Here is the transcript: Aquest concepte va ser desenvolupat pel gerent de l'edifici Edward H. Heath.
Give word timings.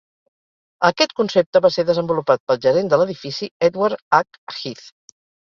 Aquest 0.87 1.11
concepte 1.19 1.61
va 1.65 1.71
ser 1.75 1.85
desenvolupat 1.89 2.41
pel 2.47 2.59
gerent 2.65 2.91
de 2.95 2.99
l'edifici 3.03 3.51
Edward 3.71 4.03
H. 4.23 4.43
Heath. 4.57 4.85